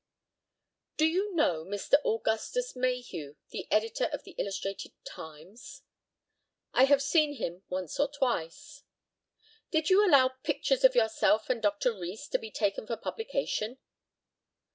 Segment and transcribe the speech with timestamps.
[0.97, 2.03] Do you know Mr.
[2.03, 5.83] Augustus Mayhew, the editor of the Illustrated Times?
[6.73, 8.81] I have seen him once or twice.
[9.69, 11.93] Did you allow pictures of yourself and Dr.
[11.93, 13.77] Rees to be taken for publication?